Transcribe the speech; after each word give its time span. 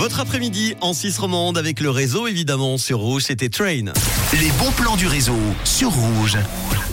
Votre 0.00 0.20
après-midi 0.20 0.76
en 0.80 0.94
Suisse 0.94 1.18
romande 1.18 1.58
avec 1.58 1.78
le 1.78 1.90
réseau 1.90 2.26
évidemment 2.26 2.78
sur 2.78 3.00
Rouge, 3.00 3.24
c'était 3.26 3.50
Train. 3.50 3.92
Les 4.32 4.50
bons 4.58 4.72
plans 4.74 4.96
du 4.96 5.06
réseau 5.06 5.36
sur 5.64 5.90
Rouge. 5.90 6.38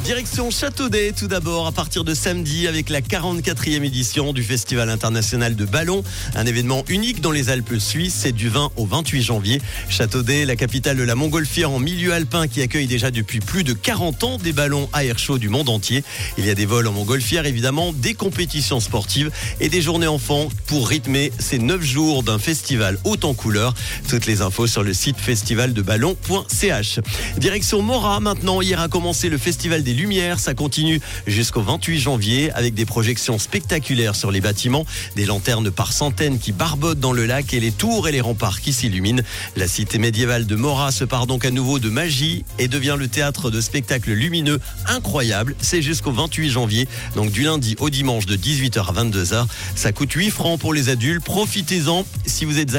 Direction 0.03 0.51
Châteaudet 0.51 1.13
tout 1.13 1.27
d'abord 1.27 1.67
à 1.67 1.71
partir 1.71 2.03
de 2.03 2.13
samedi 2.13 2.67
avec 2.67 2.89
la 2.89 3.01
44e 3.01 3.83
édition 3.83 4.31
du 4.31 4.43
Festival 4.43 4.89
international 4.89 5.55
de 5.55 5.65
ballon, 5.65 6.03
un 6.35 6.45
événement 6.45 6.83
unique 6.87 7.19
dans 7.21 7.31
les 7.31 7.49
Alpes 7.49 7.79
suisses, 7.79 8.13
c'est 8.13 8.31
du 8.31 8.49
20 8.49 8.71
au 8.75 8.85
28 8.85 9.21
janvier. 9.21 9.61
Châteaudet, 9.89 10.45
la 10.45 10.55
capitale 10.55 10.97
de 10.97 11.03
la 11.03 11.15
montgolfière 11.15 11.71
en 11.71 11.79
milieu 11.79 12.13
alpin 12.13 12.47
qui 12.47 12.61
accueille 12.61 12.87
déjà 12.87 13.11
depuis 13.11 13.39
plus 13.39 13.63
de 13.63 13.73
40 13.73 14.23
ans 14.23 14.37
des 14.37 14.53
ballons 14.53 14.89
à 14.93 15.03
air 15.03 15.17
chaud 15.17 15.37
du 15.37 15.49
monde 15.49 15.69
entier. 15.69 16.03
Il 16.37 16.45
y 16.45 16.49
a 16.49 16.55
des 16.55 16.65
vols 16.65 16.87
en 16.87 16.93
montgolfière 16.93 17.45
évidemment, 17.45 17.93
des 17.93 18.13
compétitions 18.13 18.79
sportives 18.79 19.31
et 19.59 19.69
des 19.69 19.81
journées 19.81 20.07
enfants 20.07 20.49
pour 20.67 20.87
rythmer 20.87 21.31
ces 21.39 21.59
9 21.59 21.81
jours 21.81 22.23
d'un 22.23 22.39
festival 22.39 22.96
haut 23.03 23.17
en 23.23 23.33
couleur. 23.33 23.73
Toutes 24.07 24.25
les 24.25 24.41
infos 24.41 24.67
sur 24.67 24.83
le 24.83 24.93
site 24.93 25.17
festivaldeballon.ch. 25.17 26.99
Direction 27.37 27.81
Mora 27.81 28.19
maintenant, 28.19 28.61
hier 28.61 28.79
a 28.79 28.87
commencé 28.87 29.29
le 29.29 29.37
festival 29.37 29.83
des 29.83 29.93
Lumières, 29.93 30.39
ça 30.39 30.53
continue 30.53 31.01
jusqu'au 31.25 31.61
28 31.61 31.99
janvier 31.99 32.51
avec 32.51 32.73
des 32.73 32.85
projections 32.85 33.39
spectaculaires 33.39 34.15
sur 34.15 34.31
les 34.31 34.41
bâtiments, 34.41 34.85
des 35.15 35.25
lanternes 35.25 35.71
par 35.71 35.93
centaines 35.93 36.39
qui 36.39 36.51
barbotent 36.51 36.99
dans 36.99 37.13
le 37.13 37.25
lac 37.25 37.53
et 37.53 37.59
les 37.59 37.71
tours 37.71 38.07
et 38.07 38.11
les 38.11 38.21
remparts 38.21 38.61
qui 38.61 38.73
s'illuminent. 38.73 39.23
La 39.55 39.67
cité 39.67 39.97
médiévale 39.97 40.45
de 40.45 40.55
Mora 40.55 40.91
se 40.91 41.03
part 41.03 41.27
donc 41.27 41.45
à 41.45 41.51
nouveau 41.51 41.79
de 41.79 41.89
magie 41.89 42.45
et 42.59 42.67
devient 42.67 42.95
le 42.97 43.07
théâtre 43.07 43.49
de 43.49 43.61
spectacles 43.61 44.11
lumineux 44.11 44.59
incroyables. 44.87 45.55
C'est 45.59 45.81
jusqu'au 45.81 46.11
28 46.11 46.49
janvier, 46.49 46.87
donc 47.15 47.31
du 47.31 47.43
lundi 47.43 47.75
au 47.79 47.89
dimanche 47.89 48.25
de 48.25 48.35
18h 48.35 48.79
à 48.79 49.03
22h. 49.03 49.45
Ça 49.75 49.91
coûte 49.91 50.11
8 50.11 50.31
francs 50.31 50.59
pour 50.59 50.73
les 50.73 50.89
adultes. 50.89 51.23
Profitez-en 51.23 52.05
si 52.25 52.45
vous 52.45 52.59
êtes 52.59 52.71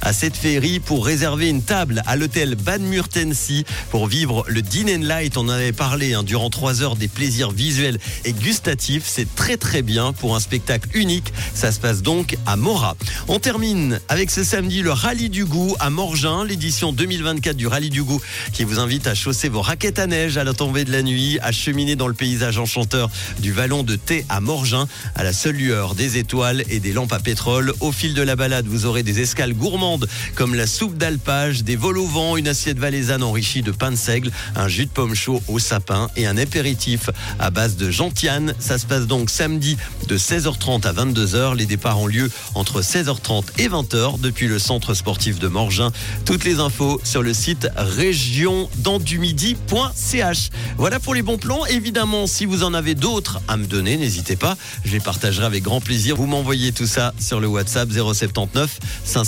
à 0.00 0.12
cette 0.12 0.36
féerie 0.36 0.80
pour 0.80 1.04
réserver 1.04 1.48
une 1.48 1.62
table 1.62 2.02
à 2.06 2.16
l'hôtel 2.16 2.54
Bad 2.54 2.80
Murtensi 2.80 3.64
pour 3.90 4.06
vivre 4.06 4.44
le 4.48 4.62
Din 4.62 4.86
and 4.88 5.02
Light. 5.02 5.36
On 5.36 5.42
en 5.42 5.48
avait 5.50 5.72
parlé 5.72 6.14
hein, 6.14 6.22
durant 6.22 6.50
trois 6.50 6.82
heures 6.82 6.96
des 6.96 7.08
plaisirs 7.08 7.50
visuels 7.50 7.98
et 8.24 8.32
gustatifs. 8.32 9.04
C'est 9.06 9.34
très 9.34 9.56
très 9.56 9.82
bien 9.82 10.12
pour 10.12 10.36
un 10.36 10.40
spectacle 10.40 10.88
unique. 10.94 11.32
Ça 11.54 11.72
se 11.72 11.80
passe 11.80 12.02
donc 12.02 12.36
à 12.46 12.56
Mora. 12.56 12.96
On 13.28 13.38
termine 13.38 14.00
avec 14.08 14.30
ce 14.30 14.44
samedi 14.44 14.82
le 14.82 14.92
Rallye 14.92 15.30
du 15.30 15.44
Goût 15.44 15.74
à 15.80 15.90
Morgin, 15.90 16.44
l'édition 16.44 16.92
2024 16.92 17.56
du 17.56 17.66
Rallye 17.66 17.90
du 17.90 18.02
Goût 18.02 18.20
qui 18.52 18.64
vous 18.64 18.78
invite 18.78 19.06
à 19.06 19.14
chausser 19.14 19.48
vos 19.48 19.62
raquettes 19.62 19.98
à 19.98 20.06
neige 20.06 20.38
à 20.38 20.44
la 20.44 20.54
tombée 20.54 20.84
de 20.84 20.92
la 20.92 21.02
nuit, 21.02 21.38
à 21.42 21.52
cheminer 21.52 21.96
dans 21.96 22.08
le 22.08 22.14
paysage 22.14 22.58
enchanteur 22.58 23.10
du 23.40 23.52
vallon 23.52 23.82
de 23.82 23.96
Thé 23.96 24.24
à 24.28 24.40
Morgin, 24.40 24.86
à 25.14 25.24
la 25.24 25.32
seule 25.32 25.56
lueur 25.56 25.94
des 25.94 26.18
étoiles 26.18 26.64
et 26.70 26.78
des 26.78 26.92
lampes 26.92 27.12
à 27.12 27.18
pétrole. 27.18 27.72
Au 27.80 27.92
fil 27.92 28.14
de 28.14 28.22
la 28.22 28.36
balade, 28.36 28.66
vous 28.66 28.86
aurez 28.86 29.02
des 29.02 29.20
escales 29.20 29.39
gourmandes 29.48 30.08
comme 30.34 30.54
la 30.54 30.66
soupe 30.66 30.96
d'alpage, 30.96 31.64
des 31.64 31.76
vols 31.76 31.98
au 31.98 32.06
vent, 32.06 32.36
une 32.36 32.48
assiette 32.48 32.78
valaisanne 32.78 33.22
enrichie 33.22 33.62
de 33.62 33.70
pain 33.70 33.90
de 33.90 33.96
seigle, 33.96 34.30
un 34.56 34.68
jus 34.68 34.86
de 34.86 34.90
pomme 34.90 35.14
chaud 35.14 35.42
au 35.48 35.58
sapin 35.58 36.08
et 36.16 36.26
un 36.26 36.36
apéritif 36.36 37.10
à 37.38 37.50
base 37.50 37.76
de 37.76 37.90
gentiane. 37.90 38.54
Ça 38.58 38.78
se 38.78 38.86
passe 38.86 39.06
donc 39.06 39.30
samedi 39.30 39.76
de 40.08 40.18
16h30 40.18 40.86
à 40.86 40.92
22h. 40.92 41.56
Les 41.56 41.66
départs 41.66 41.98
ont 41.98 42.06
lieu 42.06 42.30
entre 42.54 42.82
16h30 42.82 43.44
et 43.58 43.68
20h 43.68 44.20
depuis 44.20 44.48
le 44.48 44.58
centre 44.58 44.94
sportif 44.94 45.38
de 45.38 45.48
Morgin. 45.48 45.92
Toutes 46.24 46.44
les 46.44 46.60
infos 46.60 47.00
sur 47.04 47.22
le 47.22 47.34
site 47.34 47.68
régiondandumidi.ch. 47.76 50.48
Voilà 50.76 51.00
pour 51.00 51.14
les 51.14 51.22
bons 51.22 51.38
plans. 51.38 51.64
Évidemment, 51.66 52.26
si 52.26 52.46
vous 52.46 52.64
en 52.64 52.74
avez 52.74 52.94
d'autres 52.94 53.40
à 53.48 53.56
me 53.56 53.66
donner, 53.66 53.96
n'hésitez 53.96 54.36
pas. 54.36 54.56
Je 54.84 54.92
les 54.92 55.00
partagerai 55.00 55.46
avec 55.46 55.62
grand 55.62 55.80
plaisir. 55.80 56.16
Vous 56.16 56.26
m'envoyez 56.26 56.72
tout 56.72 56.86
ça 56.86 57.14
sur 57.18 57.40
le 57.40 57.46
WhatsApp 57.46 57.88
079 57.90 58.78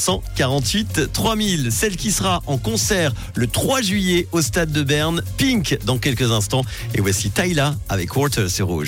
548 0.02 1.12
3000. 1.12 1.70
Celle 1.70 1.96
qui 1.96 2.10
sera 2.10 2.42
en 2.46 2.58
concert 2.58 3.12
le 3.36 3.46
3 3.46 3.82
juillet 3.82 4.26
au 4.32 4.42
stade 4.42 4.72
de 4.72 4.82
Berne, 4.82 5.22
Pink 5.36 5.78
dans 5.84 5.98
quelques 5.98 6.32
instants. 6.32 6.64
Et 6.94 7.00
voici 7.00 7.30
Tyla 7.30 7.76
avec 7.88 8.16
Water 8.16 8.50
sur 8.50 8.66
Rouge. 8.66 8.80